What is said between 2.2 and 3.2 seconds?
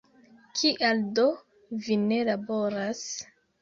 laboras?